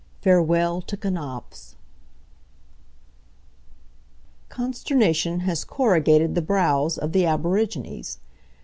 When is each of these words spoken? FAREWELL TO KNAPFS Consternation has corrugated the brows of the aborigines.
FAREWELL 0.23 0.81
TO 0.81 0.97
KNAPFS 0.97 1.75
Consternation 4.49 5.41
has 5.41 5.63
corrugated 5.63 6.33
the 6.33 6.41
brows 6.41 6.97
of 6.97 7.11
the 7.11 7.27
aborigines. 7.27 8.17